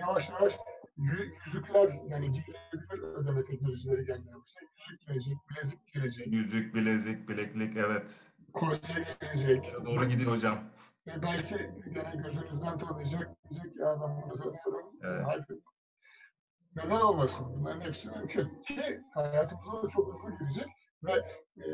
[0.00, 0.58] yavaş yavaş
[0.96, 4.70] yüzükler yani giyilebilir ödeme teknolojileri gelmeye başladı.
[4.88, 6.26] Yüzük gelecek, bilezik gelecek.
[6.26, 8.32] Yüzük, bilezik, bileklik evet.
[8.52, 8.80] Kolye
[9.20, 9.74] gelecek.
[9.86, 10.58] Doğru gidiyor hocam.
[11.06, 14.86] E, belki gene gözünüzden tanıyacak, diyecek ya ben bunu tanıyorum.
[15.02, 15.26] Evet.
[15.26, 15.60] Haydi.
[16.76, 17.46] Neden olmasın?
[17.48, 18.62] Bunların hepsi mümkün.
[18.62, 20.66] Ki hayatımıza da çok hızlı girecek
[21.02, 21.12] ve
[21.56, 21.66] e,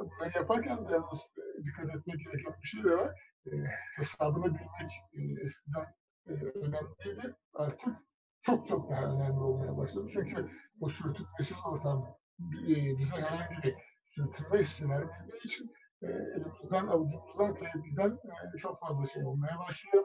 [0.00, 1.32] bunları yaparken de yalnız
[1.64, 3.20] dikkat etmek gereken bir şey de var.
[3.46, 3.50] E,
[3.96, 5.84] hesabını bilmek e, eskiden
[6.26, 7.34] e, önemliydi.
[7.54, 7.96] Artık
[8.42, 10.08] çok çok daha önemli olmaya başladı.
[10.12, 10.50] Çünkü
[10.80, 13.74] bu sürtünmesiz ortam e, bize herhangi bir
[14.06, 15.70] sürtünme hissi vermediği için
[16.02, 18.18] e, elimizden, avucumuzdan kayıp giden
[18.54, 20.04] e, çok fazla şey olmaya başlıyor.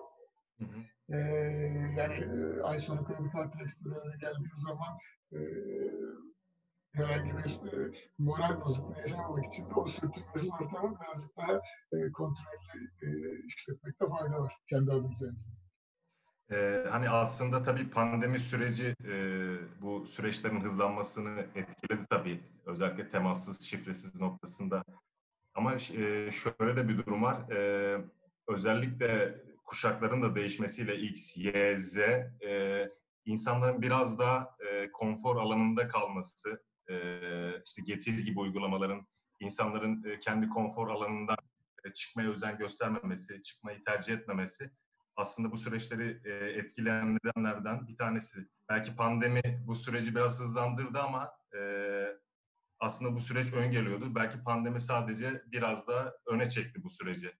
[0.59, 0.79] Hı hı.
[1.09, 1.17] E,
[1.97, 4.97] yani e, ay sonu kredi kartı ekstreleri geldiği zaman
[5.33, 5.39] e,
[6.93, 11.53] herhangi bir e, moral bozukluğu yaşamamak için de o sürtünmesiz ortamı birazcık daha
[11.93, 13.07] e, kontrollü e,
[13.47, 15.25] işletmekte fayda var kendi adımıza.
[16.51, 19.13] Ee, hani aslında tabii pandemi süreci e,
[19.81, 22.43] bu süreçlerin hızlanmasını etkiledi tabii.
[22.65, 24.83] Özellikle temassız, şifresiz noktasında.
[25.55, 27.51] Ama e, şöyle de bir durum var.
[27.51, 27.97] E,
[28.47, 32.89] özellikle kuşakların da değişmesiyle X, Y, Z e,
[33.25, 36.95] insanların biraz daha e, konfor alanında kalması, e,
[37.65, 39.07] işte getir gibi uygulamaların
[39.39, 41.37] insanların e, kendi konfor alanından
[41.85, 44.71] e, çıkmaya özen göstermemesi, çıkmayı tercih etmemesi
[45.15, 48.47] aslında bu süreçleri e, etkileyen nedenlerden bir tanesi.
[48.69, 51.61] Belki pandemi bu süreci biraz hızlandırdı ama e,
[52.79, 54.15] aslında bu süreç ön geliyordu.
[54.15, 57.31] Belki pandemi sadece biraz da öne çekti bu süreci.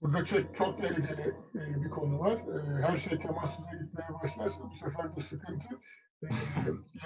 [0.00, 2.38] Burada çok, çok tehlikeli e, bir konu var.
[2.80, 5.80] Her şey temassıza gitmeye başlarsa bu sefer de sıkıntı.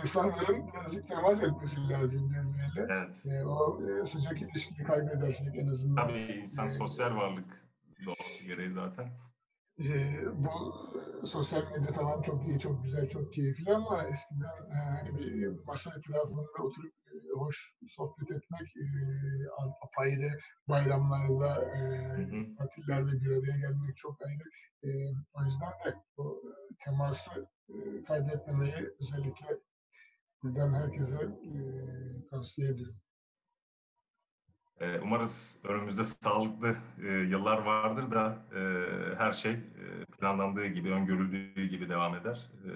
[0.03, 2.87] İnsanların birazcık temas etmesi lazım birbiriyle.
[2.91, 3.47] Evet.
[3.47, 6.09] O sıcak ilişkiyi kaybedersek en azından.
[6.09, 7.69] Tabii insan sosyal varlık
[8.07, 9.09] doğası gereği zaten.
[9.79, 9.87] E,
[10.45, 10.75] bu
[11.27, 15.91] sosyal medya tamam çok iyi, çok güzel, çok keyifli ama eskiden e, hani bir masa
[15.99, 18.87] etrafında oturup e, hoş sohbet etmek e,
[19.87, 20.39] apayrı
[20.69, 21.81] bayramlarda, e,
[22.59, 24.49] tatillerde bir araya gelmek çok ayrı.
[24.85, 24.89] E,
[25.35, 26.43] o yüzden de o
[26.85, 29.47] teması e, kaybetmemeyi özellikle
[30.43, 31.55] buradan herkese e,
[32.31, 32.97] tavsiye ediyorum.
[34.81, 38.61] E, Umarız önümüzde sağlıklı e, yıllar vardır da e,
[39.19, 42.51] her şey e, planlandığı gibi, öngörüldüğü gibi devam eder.
[42.65, 42.71] E,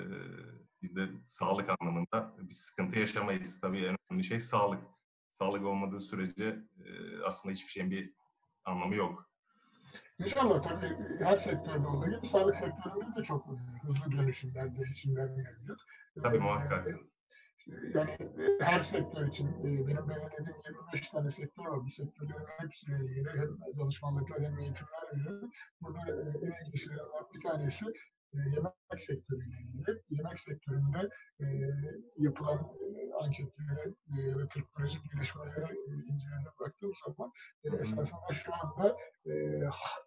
[0.82, 3.60] Biz de sağlık anlamında bir sıkıntı yaşamayız.
[3.60, 4.80] Tabii en önemli şey sağlık.
[5.30, 6.44] Sağlık olmadığı sürece
[6.84, 6.88] e,
[7.26, 8.14] aslında hiçbir şeyin bir
[8.64, 9.28] anlamı yok.
[10.18, 13.46] İnşallah tabii her sektörde olduğu gibi sağlık sektöründe de çok
[13.82, 15.80] hızlı dönüşümler, değişimler mevcut.
[16.22, 16.88] Tabii Ee, muhakkak.
[17.66, 21.84] Yani e, her sektör için e, benim belirlediğim 25 tane sektör var.
[21.84, 25.50] Bu sektörlerin hepsiyle ilgili hem danışmanlıklar hem eğitimler veriyorum.
[25.80, 27.84] Burada e, en ilginçlerinden bir tanesi
[28.32, 30.02] yemek sektörüyle ilgili.
[30.10, 31.44] Yemek sektöründe e,
[32.18, 37.32] yapılan e, anketlere e, ve teknolojik gelişmelere e, incelemeye baktığım zaman
[37.64, 39.32] e, esasında şu anda e,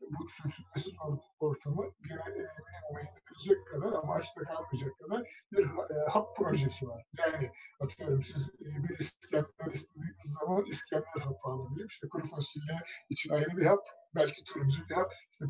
[0.01, 0.93] bu sürtünmesiz
[1.39, 7.05] ortamı gene e, indirecek kadar ama açta kalmayacak kadar bir e, hap projesi var.
[7.17, 11.85] Yani atıyorum siz e, bir İskender istediğiniz zaman İskender hapı alabilir.
[11.89, 15.45] İşte kuru fasulye için ayrı bir hap, belki turuncu hap, işte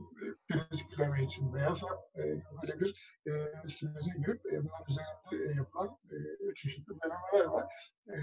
[0.48, 2.22] pirinç pilavı için beyaz hap, e,
[2.62, 3.32] böyle bir e,
[3.70, 7.66] sürece girip e, bunun üzerinde e, yapılan e, çeşitli denemeler var.
[8.08, 8.14] E,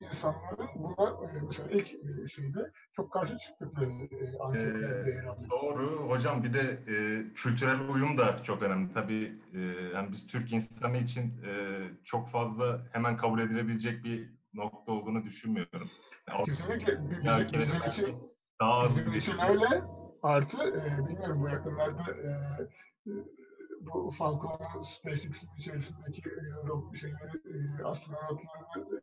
[0.00, 5.50] insanların buna e, mesela ilk e, şeyde çok karşı çıktıkları e, anketlerde yer alıyor.
[5.50, 6.10] Doğru.
[6.10, 8.92] Hocam bir de e, kültürel uyum da çok önemli.
[8.92, 9.58] Tabii e,
[9.94, 15.90] yani biz Türk insanı için e, çok fazla hemen kabul edilebilecek bir nokta olduğunu düşünmüyorum.
[16.46, 17.10] Kesinlikle.
[17.10, 19.82] Bizim, bizim için, daha az bizim için öyle.
[20.22, 23.12] Artı e, bilmiyorum bu yakınlarda e, e,
[23.80, 27.36] bu Falcon'un SpaceX'in içerisindeki e, şeyleri,
[27.80, 29.00] e, astronotlarını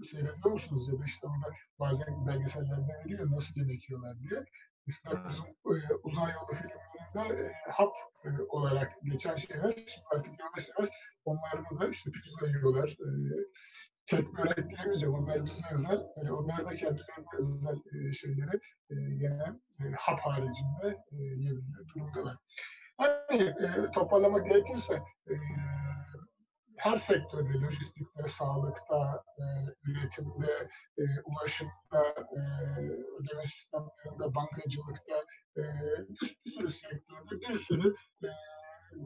[0.00, 0.88] e, seyrediyor musunuz?
[0.92, 4.44] Ya da işte orada bazen belgesellerde veriyor nasıl yemek yiyorlar diye.
[4.86, 7.92] İşte uzun, e, uzay yolu filmlerinde e, hap
[8.24, 10.90] e, olarak geçen şeyler şimdi artık yavaş yavaş
[11.24, 12.88] onlarda da işte pizza yiyorlar.
[12.88, 13.08] E,
[14.06, 15.14] tek börek diyemeyeceğim.
[15.14, 16.06] Onlar bize özel.
[16.16, 19.54] Yani onlar da kendilerine özel e, şeyleri e, gene
[19.98, 22.36] hap haricinde e, yiyebilir durumdalar.
[22.96, 24.94] Hani e, toparlamak gerekirse
[25.30, 25.34] e,
[26.76, 29.44] her sektörde, lojistikte, sağlıkta, e,
[29.90, 30.68] üretimde,
[31.24, 32.02] ulaşımda,
[32.36, 32.40] e,
[33.20, 35.24] ödeme sistemlerinde, bankacılıkta,
[36.08, 37.94] bir, sürü sektörde bir sürü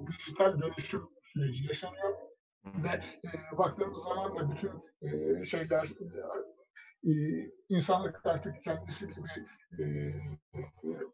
[0.06, 2.29] dijital dönüşüm süreci yaşanıyor.
[2.64, 2.88] Ve
[3.24, 5.88] e, baktığımız zaman da bütün e, şeyler
[7.04, 7.12] e,
[7.68, 9.28] insanlık artık kendisi gibi
[9.78, 9.84] e,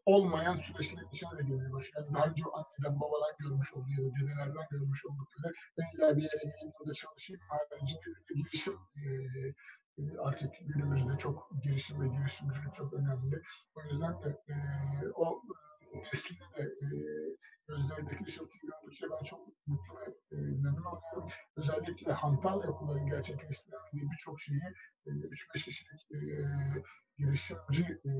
[0.05, 2.05] olmayan süreçlerin içine de başlıyor.
[2.05, 6.21] Yani daha önce anneden babadan görmüş olduğu ya da dedelerden görmüş oldukları ben illa bir
[6.21, 9.03] yere geleyim burada çalışayım haricinde bir girişim e,
[10.19, 13.41] artık günümüzde çok girişim ve girişimcilik çok önemli.
[13.75, 14.55] O yüzden de e,
[15.15, 15.41] o
[15.95, 16.87] neslini de e,
[17.67, 18.23] gözlerindeki
[18.63, 21.29] gördükçe ben çok mutlu ve e, memnun oluyorum.
[21.55, 24.61] Özellikle hantal yapıların gerçekleştiremediği birçok şeyi
[25.05, 26.17] e, 3-5 kişilik e,
[27.17, 28.11] girişimci e,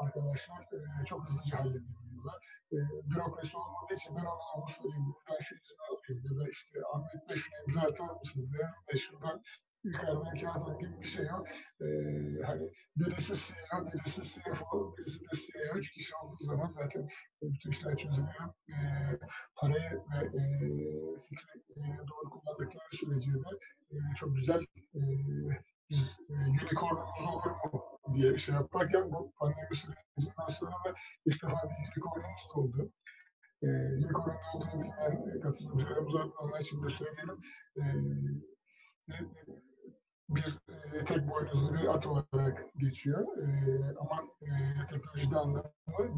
[0.00, 2.36] arkadaşlar e, çok hızlıca halledebiliyorlar.
[2.72, 2.76] E,
[3.10, 7.28] bürokrasi olmadığı için ben ona onu söyleyeyim, buradan şu izni alayım ya da işte Ahmet
[7.28, 9.42] Bey şunu imza atar mısınız, Devrim Bey şuradan
[9.84, 11.46] yukarıdan kağıt gibi bir şey yok.
[11.80, 11.86] Ee,
[12.46, 15.78] hani birisi CEO, birisi CFO, birisi de CEO.
[15.78, 17.08] Üç kişi olduğu zaman zaten
[17.42, 18.54] bütün işler çözülüyor.
[18.68, 18.74] Ee,
[19.56, 20.42] parayı ve e,
[21.28, 23.50] fikri e, doğru kullandıkları sürece de
[23.90, 24.60] e, çok güzel
[24.94, 25.00] e,
[25.90, 27.82] biz e, unicornumuz olur mu
[28.14, 30.94] diye şey yaparken bu pandemi sürecinden sonra da
[31.26, 32.92] ilk defa bir unicornumuz da oldu.
[33.62, 37.40] E, unicornun olduğunu bilmeyen katılımcılarımız onlar için de söyleyelim.
[37.76, 37.82] E,
[40.30, 40.58] bir
[40.92, 43.38] e, tek boynuzlu bir at olarak geçiyor.
[43.38, 43.48] E,
[43.98, 44.48] ama e,
[44.90, 45.70] teknolojide anlamı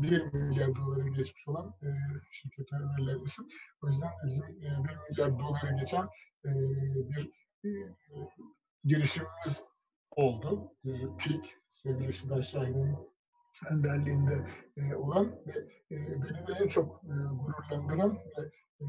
[0.03, 1.88] 1 milyar dolara geçmiş olan e,
[2.31, 3.37] şirket verilerimiz.
[3.83, 6.05] O yüzden bizim e, 1 milyar dolara geçen
[6.44, 6.51] e,
[7.11, 7.31] bir
[7.64, 7.70] e,
[8.85, 9.62] girişimimiz
[10.11, 10.72] oldu.
[10.85, 12.96] E, PİK, sevgili Sidar Şahin'in
[13.70, 14.46] önderliğinde
[14.77, 15.53] e, olan ve
[15.90, 18.42] e, beni de en çok e, gururlandıran ve
[18.81, 18.87] e,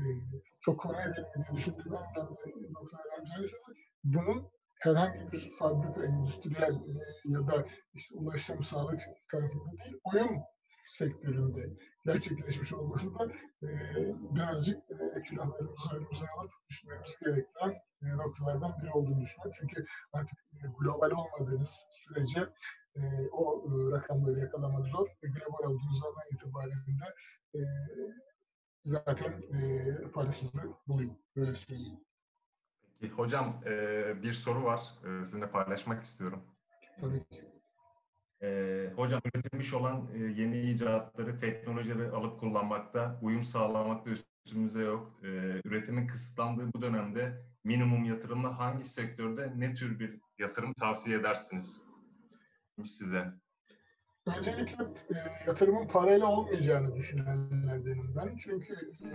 [0.61, 3.55] çok konu edilmediğini düşündüğüm en önemli noktalardan birisi
[4.03, 4.51] bunun
[4.83, 8.99] herhangi bir fabrika, endüstriyel e, ya da işte ulaşım, sağlık
[9.31, 10.41] tarafında değil, oyun
[10.87, 11.69] sektöründe
[12.05, 13.25] gerçekleşmiş olması da
[13.63, 13.67] e,
[14.35, 19.53] birazcık e, külahlarımızı önümüze alıp düşünmemiz gereken e, noktalardan biri olduğunu düşünüyorum.
[19.59, 22.47] Çünkü artık e, global olmadığınız sürece
[23.31, 27.05] o rakamları yakalamak zor global olduğunuz zaman itibaren de
[28.85, 31.99] zaten e, parasızı bulayım, böyle söyleyeyim.
[33.03, 34.83] Peki, hocam e, bir soru var.
[35.03, 36.43] E, sizinle paylaşmak istiyorum.
[37.01, 37.43] Tabii ki.
[38.41, 45.11] E, hocam üretilmiş olan e, yeni icatları, teknolojileri alıp kullanmakta, uyum sağlamakta üstümüze yok.
[45.23, 45.27] E,
[45.63, 51.87] üretimin kısıtlandığı bu dönemde minimum yatırımla hangi sektörde ne tür bir yatırım tavsiye edersiniz
[52.85, 53.33] size?
[54.37, 55.15] Öncelikle e,
[55.47, 58.37] yatırımın parayla olmayacağını düşünenlerdenim ben.
[58.37, 59.07] Çünkü e,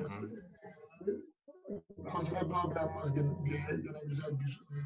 [2.13, 4.77] hazıra daha beğenmez diye gene güzel bir e,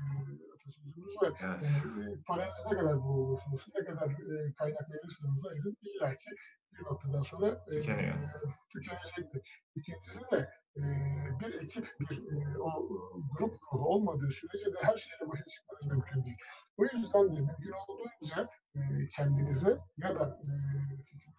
[0.54, 1.32] atasözümüz var.
[1.44, 1.62] Evet.
[1.62, 6.30] E, paranız ne kadar olsun, ne kadar e, kaynak ayırırsanız ayırın, illa ki
[6.78, 8.14] bir noktadan sonra e, Tükeniyor.
[8.72, 9.62] tükenecektir.
[9.74, 10.82] İkincisi de e,
[11.40, 12.88] bir ekip, bir e, o
[13.38, 16.36] grup ruhu olmadığı sürece de her şeyle başa çıkmanız mümkün değil.
[16.76, 18.80] O yüzden de mümkün olduğunca e,
[19.16, 20.50] kendinize ya da e,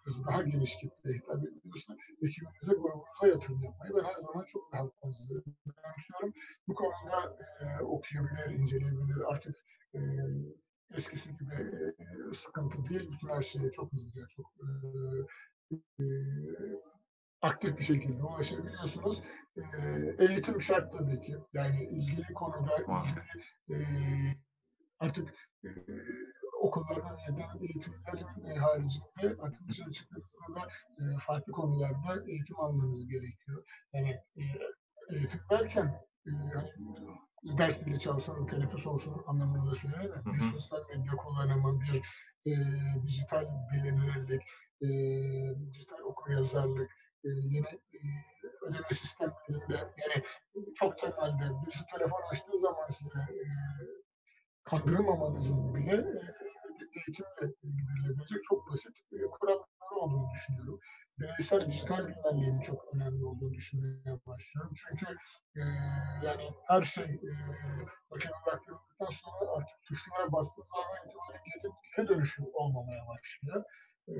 [0.04, 4.82] hızlı, daha geniş kitleye hitap ediyorsa ekibinize, grubunuza yatırım yapmayı ben her zaman çok daha
[5.02, 6.32] fazla önemsiyorum.
[6.68, 9.20] Bu konuda e, okuyabilir, inceleyebilir.
[9.32, 9.56] Artık
[9.94, 10.00] e,
[10.96, 11.54] eskisi gibi
[12.30, 13.10] e, sıkıntı değil.
[13.12, 16.06] Bütün her şeye çok hızlıca, çok e, e,
[17.42, 19.22] aktif bir şekilde ulaşabiliyorsunuz.
[19.56, 19.60] E,
[20.18, 21.36] eğitim şart tabii ki.
[21.52, 23.22] Yani ilgili konuda ilgili,
[23.70, 23.76] e,
[24.98, 25.68] artık e,
[26.60, 30.68] okullarda verilen eğitimlerin e, haricinde artık dışarı çıktığınızda da
[30.98, 33.64] e, farklı konularda eğitim almanız gerekiyor.
[33.92, 34.42] Yani e,
[35.10, 36.30] eğitim derken e,
[37.44, 40.22] ders dili çalışan teneffüs olsun anlamında söylüyorum.
[40.26, 42.02] Bir sosyal medya kullanımı, bir
[42.50, 42.52] e,
[43.02, 44.42] dijital bilinirlik,
[44.82, 44.88] e,
[45.72, 46.90] dijital okuryazarlık,
[47.24, 47.98] e, yine e,
[48.62, 50.24] ödeme sistemlerinde yani
[50.74, 53.44] çok temelde birisi telefon açtığı zaman size e,
[54.64, 56.34] kandırmamanızın bile e,
[56.96, 60.80] eğitimle giderilebilecek çok basit e, kuralları olduğunu düşünüyorum.
[61.18, 64.74] Bireysel dijital güvenliğin çok önemli olduğunu düşünmeye başlıyorum.
[64.74, 65.06] Çünkü
[65.56, 65.60] e,
[66.26, 67.30] yani her şey e,
[68.10, 73.64] makine bırakıldıktan sonra artık tuşlara bastığınız zaman itibaren geri, geri dönüşü olmamaya başlıyor.
[74.08, 74.14] E,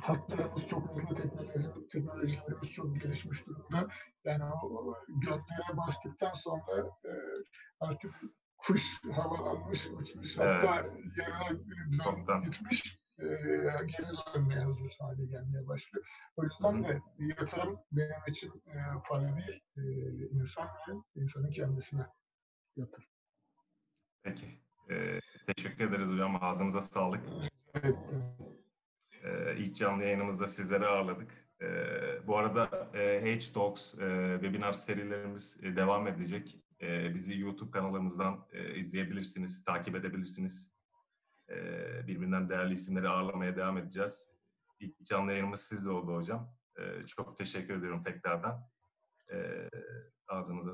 [0.00, 3.88] hatlarımız çok hızlı, teknoloji, teknolojilerimiz çok gelişmiş durumda.
[4.24, 7.12] Yani o göndere bastıktan sonra e,
[7.80, 8.14] artık
[8.58, 10.92] kuş havalanmış, uçmuş, hatta Evet.
[11.18, 12.26] yerine Çoktan.
[12.26, 13.26] dön, gitmiş, e,
[13.86, 16.06] geri dönmeye hazır hale gelmeye başlıyor.
[16.36, 18.78] O yüzden de yatırım benim için e,
[19.08, 19.82] para değil, e,
[20.30, 22.06] insan ve insanın kendisine
[22.76, 23.08] yatırım.
[24.22, 24.60] Peki.
[24.90, 26.38] Ee, teşekkür ederiz hocam.
[26.42, 27.20] Ağzınıza sağlık.
[27.74, 27.96] Evet,
[29.24, 31.48] Ee, ilk canlı yayınımızda sizleri ağırladık.
[31.62, 36.62] Ee, bu arada e, H-Talks e, webinar serilerimiz e, devam edecek.
[36.80, 40.77] E, bizi YouTube kanalımızdan e, izleyebilirsiniz, takip edebilirsiniz.
[41.50, 41.56] E,
[42.06, 44.34] birbirinden değerli isimleri ağırlamaya devam edeceğiz.
[44.80, 46.54] İlk canlı yayınımız sizde oldu hocam.
[46.78, 48.68] E, çok teşekkür ediyorum tekrardan.
[49.32, 49.68] E,
[50.28, 50.70] ağzınıza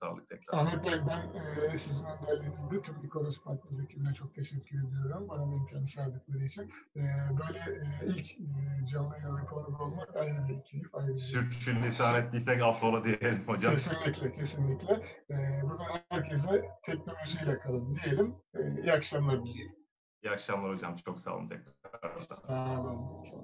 [0.00, 0.58] sağlık tekrar.
[0.58, 1.34] Ahmet Bey ben
[1.72, 5.28] e, sizin önderliğinizde Türk Dikoros Partners ekibine çok teşekkür ediyorum.
[5.28, 6.72] Bana bu imkanı sağladıkları için.
[6.96, 7.02] E,
[7.40, 12.14] böyle e, ilk e, canlı yayına konuk olmak ayrı bir keyif, ayrı bir Sürçün lisan
[12.14, 13.72] ettiysek affola diyelim hocam.
[13.72, 14.94] Kesinlikle, kesinlikle.
[15.30, 18.34] E, buradan herkese teknolojiyle kalın diyelim.
[18.54, 19.85] E, iyi akşamlar dilerim.
[20.22, 20.96] İyi akşamlar hocam.
[20.96, 21.74] Çok sağ olun tekrar.
[22.46, 23.35] Sağ olun.